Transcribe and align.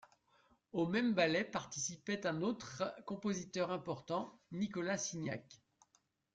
Au 0.73 0.87
même 0.87 1.13
ballet 1.13 1.43
participait 1.43 2.25
un 2.25 2.41
autre 2.41 2.81
compositeur 3.05 3.69
important, 3.69 4.33
Nicolas 4.51 4.97
Signac. 4.97 5.61